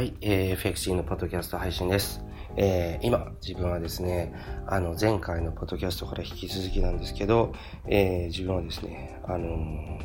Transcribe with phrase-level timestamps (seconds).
[0.00, 2.24] はい、えー、FXC のポッドキャスト配信です。
[2.56, 4.32] えー、今、自分はですね、
[4.66, 7.52] あの、前回のポッドキャストから引き続きなんですけど、
[7.86, 9.98] えー、自分はですね、あのー、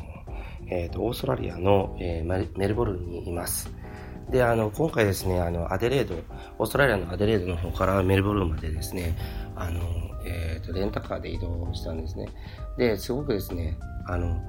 [0.68, 3.72] えっ、と、オーストラリアの、えー、メルボルンにいます。
[4.30, 6.14] で、あの、今回ですね、あの、アデレード、
[6.58, 9.16] オーストラリアのアデレードの方からメルボルンまでですね、
[9.54, 9.80] あの、
[10.26, 12.28] えっ、と、レンタカーで移動したんですね。
[12.76, 14.42] で、すごくですね、あの、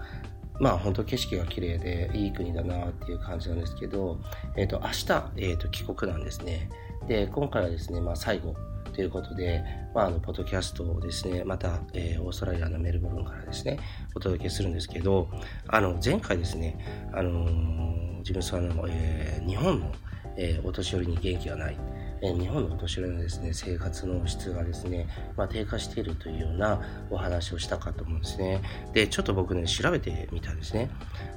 [0.59, 4.19] まあ本当景色が綺麗でいい国だなっていう感じなんですけど、
[4.55, 6.69] えっ、と、明日、えっ、と、帰国なんですね。
[7.07, 8.55] で、今回はですね、まあ最後
[8.93, 13.79] ということで、まああの、ポッドキャストをですね、また、えーオーストラリアのメルボルンからですね、
[14.15, 15.29] お届けするんですけど、
[15.67, 16.77] あの、前回ですね、
[17.13, 19.91] あのー自分さんの、えー日本の、
[20.35, 21.77] えーお年寄りに元気がない。
[22.21, 28.61] え日本のお年寄りのですね、生活の質がですね、まあ、低下しているというようなお話をしたかと思うんですね。
[28.93, 30.89] で、ちょっと僕ね、調べてみたんですね。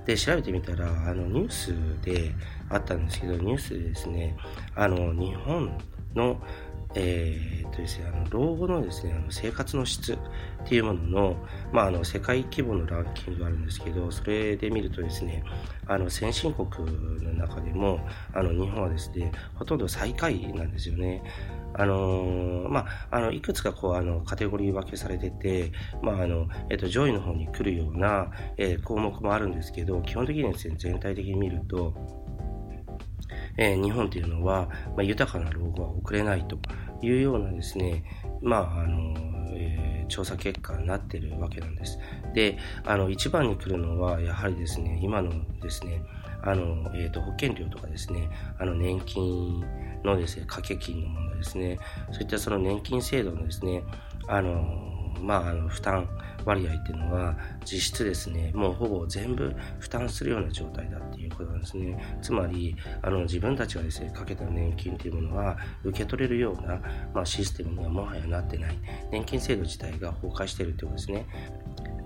[0.07, 2.35] で、調べてみたら、あの、ニュースで
[2.69, 4.37] あったんですけど、ニュースでですね、
[4.75, 5.79] あの、日本
[6.15, 6.41] の、
[6.95, 10.19] えーとですね、あの老後のですね、あの生活の質っ
[10.67, 11.37] ていうものの、
[11.73, 15.45] まあ、あの世界規模のランキングがあるんですけど、それで見るとですね、
[15.87, 16.69] あの先進国
[17.23, 18.01] の中でも、
[18.35, 21.23] あの日本はですね、ほとんど最下位なんですよね。
[21.75, 25.71] あのーまあ、あの、いくつかこう、あの、カテゴリー分けされてて、
[26.03, 31.95] まあ、あの、えっと、上位の方に来るような、えー項目もあるんですけど、基本的にはですね、全体的に見ると、
[33.61, 36.59] えー日本というのは、まあ、豊かな老後は送れないと
[37.03, 38.03] いうようなですね、
[38.43, 39.15] まあ、あの、
[39.55, 41.99] えー調査結果になっているわけなんです。
[42.35, 46.03] で、あの、一番に来るのは、やはりですね、今のですね、
[46.43, 48.29] あの、えっ、と、保険料とかですね、
[48.59, 49.65] あの、年金
[50.03, 51.79] のですね、掛け金の問題ですね、
[52.11, 53.85] そういったその年金制度のですね、
[54.27, 56.09] あの、まあ、あの、負担
[56.45, 62.19] 割合っていうのは、実質ですね、もうほぼ全部負担するような状態だっていうことなんですね。
[62.23, 66.81] つまり、あの、自分たちがですね、かけた年金っていうものは、受け取れるような、
[67.15, 68.79] まあ、システムにはもはやなってない。
[69.11, 71.27] 年金制度自体が崩壊してるってことですね。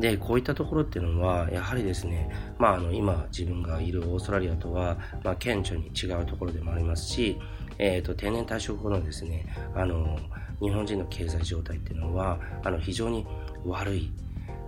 [0.00, 7.38] で、こういったところっていうのは、やはりですね、まあ、あの、今、自分がいるオーストラリアとは、まあ、顕著に違うところでもありますし、
[7.78, 10.18] えっ、と、定年退職後のですね、あの、
[10.60, 13.26] 日本人の経済状態っていうのは、あの、非常に
[13.64, 14.12] 悪い。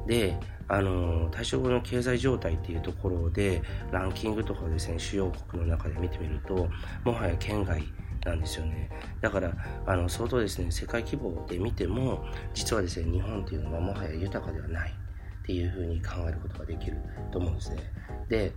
[0.07, 0.39] で、
[0.69, 6.69] あの、退職後の経済状態っていうところで、ランキングとかですね、主要国の中で見てみると、
[7.05, 7.83] もはや県外
[8.25, 8.91] なんですよね。
[9.21, 9.53] だから、
[9.87, 16.99] あの、相当ですね、世界規模で見ても、実はですね、日本っていうのはもはや豊かではないっていうふうに考えることができる
[17.31, 17.77] と思うんですね。
[18.29, 18.53] で、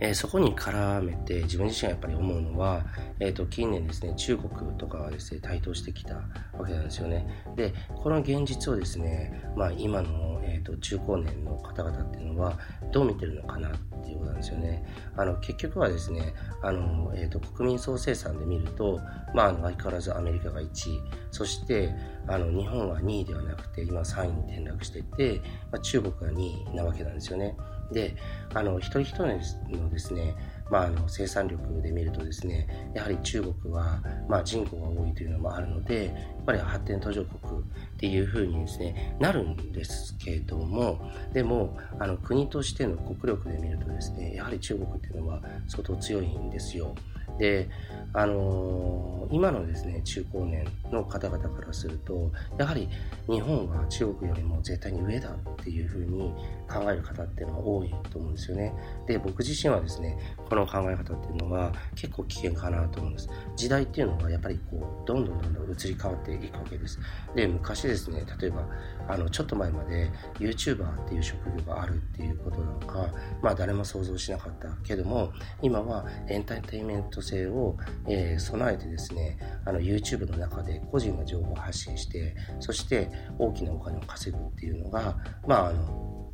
[0.00, 2.84] えーそこに絡めて自分自身がやっぱり思うのは、
[3.18, 7.26] えー、と近年ですね中国とかはですね台頭してきたわけなんですよね。
[7.56, 12.58] でこの現実をですね、まあ、今の、えー、と中高年の方々っていうのは
[12.92, 13.72] どう見てるのかなっ
[14.04, 14.84] ていうことなんですよね。
[15.16, 19.00] あの結局はですねあの、えー、と国民総生産で見ると、
[19.34, 21.00] まあ、あの相変わらずアメリカが1位。
[21.30, 21.94] そして
[22.26, 25.40] あの日本は2位ではなくて今3位に転落していて、
[25.70, 27.56] まあ、中国が2位なわけなんですよね。
[27.90, 28.16] で、
[28.54, 30.34] あの、一人一人のですね、
[30.70, 36.14] まあ、あの、生産力で見るとですね、やはり中国は、まあ、人口が多いというのもあるので、やっ
[36.46, 37.62] ぱり発展途上国っ
[37.98, 46.94] ていうふうにですね、なるんですけども、でも、あの、国としての国力で見るとですね、やはり中国っていうのは相当強いんですよ。
[47.38, 47.68] で、
[48.12, 52.86] あのー今のですね、中高年の方々からすると、やはり
[53.30, 56.34] 日本は中国よりも絶対に上だっていうふうに
[56.68, 58.74] 考える方っていうのは多いと思うんですよね。
[59.06, 60.18] で、僕自身はですね、
[60.50, 63.30] この考え方っていうのは結構危険かなと思うんです。
[63.56, 66.98] 時代っていうのはやっぱりこう、どんどんどんどん移り変わっていくわけです。
[67.34, 68.68] で、昔ですね、例えば、
[69.08, 73.08] あの、ちょっと前まで YouTuber っていう職業があるっていうことなんか、
[73.40, 77.76] まあ誰も想像しなかったけども、今はエンターテインメント性を、
[78.08, 85.16] えー備えてですね、あの YouTube の中で個人が情報を発信して、そして大きなお金を稼ぐっていうのが、
[85.46, 86.32] まああの、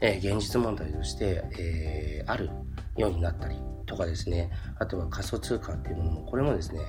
[0.00, 2.50] えー現実問題として、えーある
[2.96, 3.56] ようになったり
[3.86, 6.80] とかですね、あとは仮想通貨っていうものも、これもですね、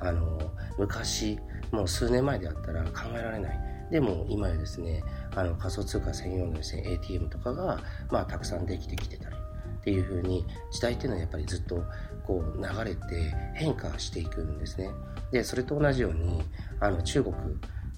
[0.00, 0.38] あの、
[0.78, 1.38] 昔、
[1.70, 3.60] もう数年前であったら考えられない。
[3.90, 5.02] でも今やですね、
[5.36, 7.78] あの仮想通貨専用のですね、ATM とかが、
[8.10, 9.36] まあたくさんできてきてたり
[9.82, 11.82] っていう風に時代っていうのはやっぱりずっと
[12.24, 14.90] こう流れて変化していくんですね。
[15.32, 16.42] でそれと同じように
[16.78, 17.34] あの中国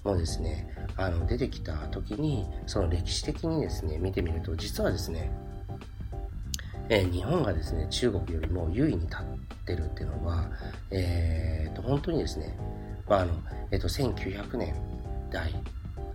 [0.03, 0.67] もですね
[0.97, 5.31] あの出てきた時にその歴史的にですね見てみると実はですね
[6.87, 9.25] えー、日本がですね中国よりも優位に立っ
[9.65, 10.49] てるっていうのは、
[10.91, 12.55] えーと、本当にですね、
[13.09, 13.33] まああの
[13.71, 14.75] えーと、1900年
[15.31, 15.51] 代、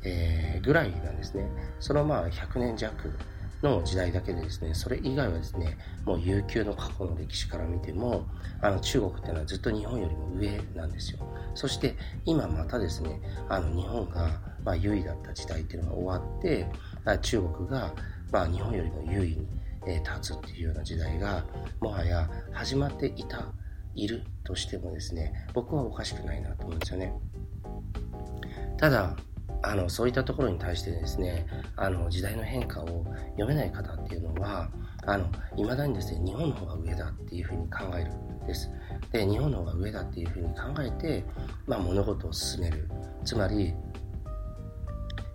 [0.05, 1.51] えー、ぐらいなんですね
[1.81, 3.13] そのまあ100年弱
[3.63, 8.27] の時代だけでですねそれ以外はですねもう悠久の過去の歴史から見ても
[8.63, 11.19] あの中国っていうのはずっと日本よりも上なんですよ。
[11.55, 16.67] そして今またですねあの日本がまあ優位だった時代っていうのが終わって
[17.23, 17.93] 中国が
[18.31, 19.47] まあ日本よりも優位に
[19.87, 21.45] 立つっていうような時代が
[21.81, 23.47] もはや始まっていた
[23.95, 27.13] いるとしてもですね僕はおかしくないなと思うんですよね。
[28.79, 29.17] ただ
[29.63, 31.47] あのそういったところに対してですね
[31.77, 34.71] あの時代の変化を読めない方っていうのは
[35.07, 35.27] あの
[35.57, 38.71] 未だにですね日本の方が上だっていうふうに考えるんです。
[39.13, 41.25] で日本の方が上だっていうふうに考えて、
[41.67, 42.89] まあ、物事を進める。
[43.25, 43.75] つまり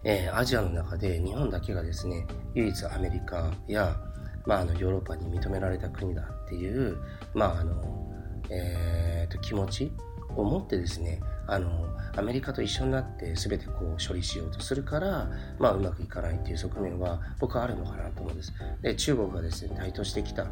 [0.07, 4.00] えー、アジアの中で日本だけがですね唯一アメリカや
[4.45, 6.98] まあ、あのヨーロッパに認められた国だっていう、
[7.33, 8.12] まああの
[8.50, 9.92] えー、と気持ち
[10.36, 11.69] を持ってですねあの
[12.18, 18.53] アメリカと一緒になって全てこう処理しようとするから、まあ、うまくいかないっていう側面は僕はあるのかなと思うんです。
[18.81, 20.47] で中国がですね台頭してきた。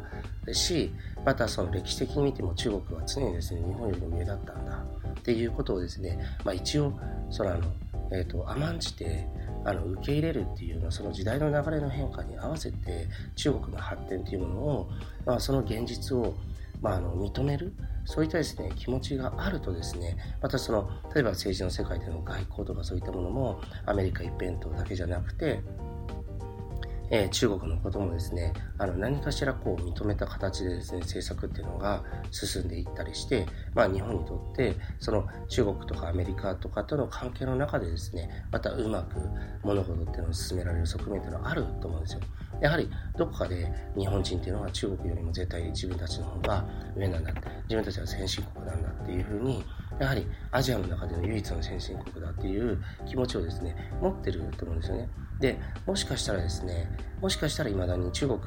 [0.52, 0.92] し
[1.24, 4.84] またその歴史的に見ても中国は常にですね日本よりも上だったんだ。
[5.18, 6.92] っていうことをですね、まあ、一応
[7.30, 7.72] そのあの、
[8.12, 9.26] えーと甘んじて
[9.64, 14.90] あの受け入れるっていうのはその時代の流れの変化に合わせて中国の発展というものを、
[15.24, 16.34] まあ、その現実を、
[16.82, 17.72] まあ、あの認める。
[18.04, 25.62] そういったですね気持ちがあるとですねまたその例えば政治の世界での外交とかそういったものもアメリカ一辺倒だけじゃなくて
[27.10, 39.16] え、中国のこともですねあの何かしらこう認めた形でですね政策っていうのが進んでいったりして、まあ、日本にとってその中国とかアメリカとかとの関係の中でですねまたうまく
[39.62, 42.20] 物事っていうのを進められる側面っていうのはあると思うんですよ。
[42.64, 42.88] やはり
[43.18, 46.64] どこかで日本人っていうのは中国よりも絶対自分たちの方が
[46.96, 49.62] 上なんだって自分たちは先進国なんだっていうふうに
[50.00, 55.10] やはりアジアの中での唯一の先進国だっていう気持ちをですね持ってると思うんですよね。
[55.40, 56.88] でもしかしたらですね
[57.20, 58.40] もしかしたらいまだに中国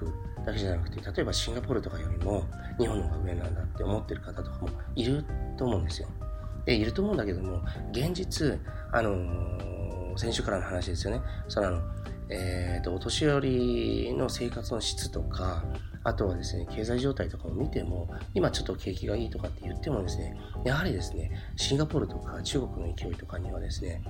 [0.43, 2.43] だけじゃなくて例えばシンガポールとかよりも
[2.79, 5.23] 日本の方が上なんだって思ってる方とかもいる
[5.57, 6.07] と思うんですよ。
[6.65, 7.61] でいると思うんだけども
[7.91, 8.59] 現実
[8.91, 11.21] あのー、先週からの話ですよね。
[11.47, 11.81] そのあの
[12.29, 15.63] えーと、お年寄りの生活の質とか
[16.03, 24.01] あとはですね経済状態とかを見ても今ちょっと景気がいいとかって言ってもですねやはりですねシンガポールとか中国の勢いとかにはですね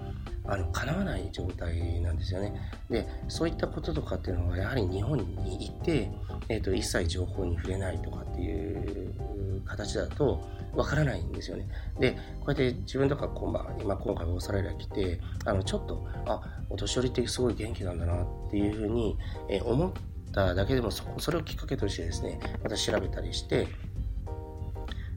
[0.45, 2.53] あのかなわない状態なんですよね。
[2.89, 6.11] でそういったこととかっていうのはやはり日本に行って、
[6.49, 11.67] えーと、一切情報に触れないとかっていう形だとわからないんですよね。
[11.99, 19.17] で、こうやって自分とか今今今回オーストラリア来て、あの、ちょっと、あ、お年寄りってすごい元気なんだなっていうふうに、
[19.49, 19.91] え思っ
[20.31, 23.67] ただけでもそ、それをきっかけとしてですね、また調べたりして、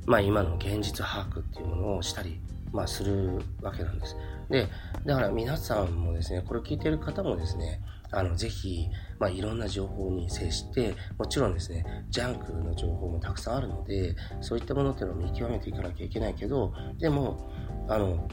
[0.06, 2.40] まあ今の現実把握っていうものをしたり、
[2.72, 4.16] まあするわけなんです。
[4.48, 4.68] で、
[5.04, 7.80] だから皆さんもですね、これを聞いてる方もですね、
[8.12, 17.50] あの、ぜひ、まあ、いろんな情報に接して、もちろんですね、ジャンクの情報もたくさんあるので、そういったものっていうのを見極めていかなきゃいけないけど、でも、
[17.88, 18.28] あの、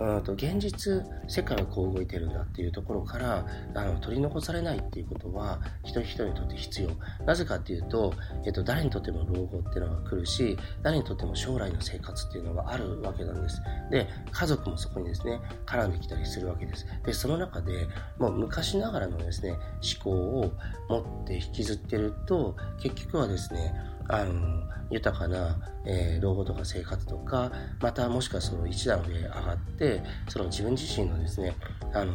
[0.00, 6.90] うんと現実世界はこう動いてるんだっていうところからあの取り残されないっていうことは一人一人にとって必要。
[7.26, 8.14] なぜかっていうと、
[8.46, 13.60] えっと、誰にとっても老後っていうのが来るし誰にとっても将来の生活っていうのがあるわけなんです。
[13.90, 16.86] で家族もそこにですね絡んできたりするわけです。
[17.04, 17.86] でその中で
[18.18, 20.52] もう昔ながらのですね思考を
[20.88, 23.74] 持って引きずってると結局はですね
[24.08, 29.89] あの豊かな、えー、老後とか生活とかまたもしくはその一段上上がって
[30.28, 31.54] その自分自身のですね
[31.92, 32.12] あの、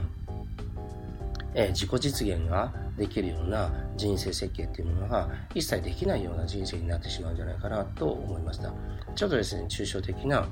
[1.54, 8.74] えー、自己実現ができるような人生設計っていうものが一切できないような人生になってしまうんじゃないかなと思いました
[9.16, 10.48] ちょっとですね抽象的な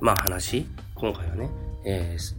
[0.00, 1.50] まあ話今回はね、
[1.86, 2.34] えー、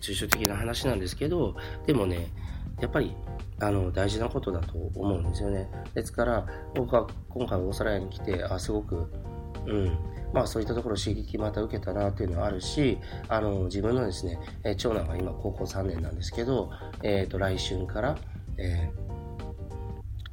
[0.00, 1.54] 抽象的な話なんですけど
[1.86, 2.28] でもね
[2.80, 3.14] やっぱり
[3.60, 5.68] あの大事なことだと思うんですよね。
[5.94, 9.06] ですから僕は今回オーストラリアに来てあすごく、
[9.66, 9.98] うん
[10.32, 16.70] まあ、そういったところ刺激また受けたなっていうのはあるしあの自分のですね、え長男は今高校3年なんですけど、
[17.02, 18.18] えー、と来春から、
[18.56, 19.09] えー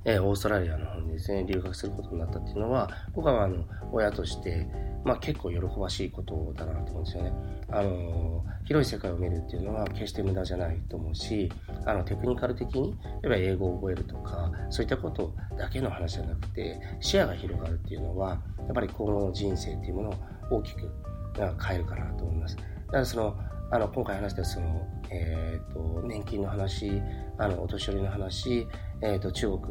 [0.08, 4.66] えー、オーストラリアの方にですね、留学することになったっていうのは、僕はあの、親として、
[5.04, 7.34] まあ結構喜ばしいことだなと思うんですよね。
[7.70, 11.52] あの、広い世界を見るっていうのは決して無駄じゃないと思うし、
[11.86, 20.10] あの、テクニカル的に、例えば英語を覚えるとか、そういったことだけの話じゃなくて、視野が広がるっていうのは、やっぱり今後の人生っていうもの
[20.52, 20.90] を大きく
[21.36, 22.56] 変えるかなと思います。
[22.56, 23.38] だからその、
[23.70, 27.02] あの今回話したその、えーと、年金の話
[27.38, 28.68] あのお年寄りの話、
[29.02, 29.62] えーと、中国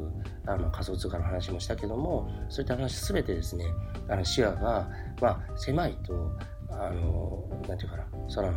[0.47, 3.65] あの仮想通貨の話もしたけどもそういった話全てですね
[4.09, 4.88] あの視野が、
[5.21, 6.31] まあ、狭いと
[6.71, 8.53] あのなんていうかなその、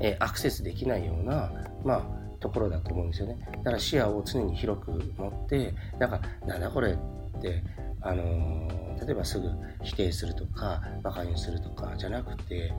[0.00, 1.52] えー、アクセスできないような、
[1.84, 2.02] まあ、
[2.40, 3.38] ところだと思うんですよね。
[3.58, 7.62] だから視野を常に広く持ってなんかなんだこれって
[8.00, 8.68] あの
[9.00, 9.48] 例えばすぐ
[9.82, 12.72] 否定するとか馬鹿にするとかじゃなくて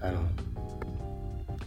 [0.00, 0.22] あの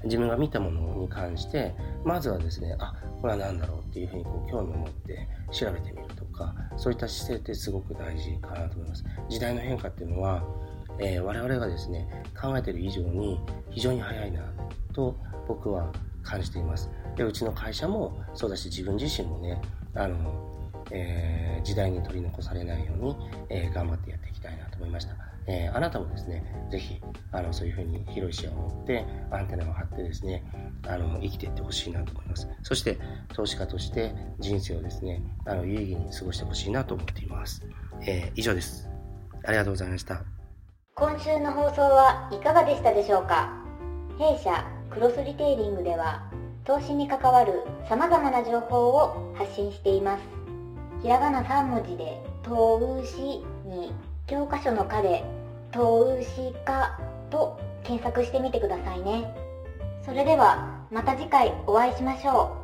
[0.04, 10.44] 自分が見たものに関してまずはですねあこれは何だろうっていうふうにこう興味を持って調べてみるとかそういった姿勢ってすごく大事かなと思います時代の変化っていうのは、
[11.00, 12.08] えー、我々がですね
[12.40, 14.42] 考えてる以上に非常に早いな
[14.94, 15.16] と
[15.48, 15.92] 僕は
[16.22, 19.62] 感じていますでうちの会社もそうだし自分自身もね
[19.96, 20.50] あの
[20.92, 23.16] えー、時代に取り残されないように、
[23.50, 25.33] えー、頑張ってやっていきたいなと思いました。
[25.48, 30.44] えー、あなたもですね、ぜひ、あの、そういうふうに広い視野を持って、アンテナを張ってですね、
[30.88, 32.48] あの、生きていってほしいなと思います。
[32.62, 32.98] そして、
[33.34, 37.62] 投資家として人生をですね、あの、有意義に過ごしてほしいなと思っています。
[38.06, 38.90] えー、以上です。
[39.46, 40.24] ありがとうございました。
[40.96, 43.52] 今週の放送はいかがでしたでしょうか？
[44.20, 46.24] 弊社クロスリテイリングでは
[46.66, 50.22] 投資に関わる様々な情報を発信しています。
[51.02, 53.92] ひらがな3文字で投資に
[54.28, 55.24] 教科書の課で
[55.72, 56.98] 投資家
[57.30, 59.34] と検索してみてくださいね
[60.06, 62.56] それではまた次回お会いしましょ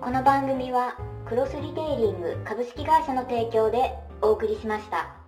[0.00, 5.21] うこの番組はクロスリテイリング株式会社の提供でお送りしました。